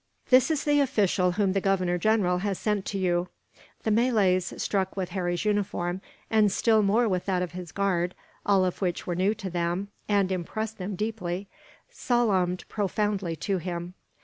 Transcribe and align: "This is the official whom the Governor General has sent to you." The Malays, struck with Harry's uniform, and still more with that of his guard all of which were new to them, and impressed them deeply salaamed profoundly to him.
"This 0.31 0.49
is 0.49 0.63
the 0.63 0.79
official 0.79 1.33
whom 1.33 1.53
the 1.53 1.61
Governor 1.61 1.99
General 1.99 2.39
has 2.39 2.57
sent 2.57 2.85
to 2.87 2.97
you." 2.97 3.27
The 3.83 3.91
Malays, 3.91 4.51
struck 4.59 4.97
with 4.97 5.09
Harry's 5.09 5.45
uniform, 5.45 6.01
and 6.27 6.51
still 6.51 6.81
more 6.81 7.07
with 7.07 7.27
that 7.27 7.43
of 7.43 7.51
his 7.51 7.71
guard 7.71 8.15
all 8.43 8.65
of 8.65 8.81
which 8.81 9.05
were 9.05 9.13
new 9.13 9.35
to 9.35 9.51
them, 9.51 9.89
and 10.09 10.31
impressed 10.31 10.79
them 10.79 10.95
deeply 10.95 11.47
salaamed 11.87 12.67
profoundly 12.67 13.35
to 13.35 13.59
him. 13.59 13.93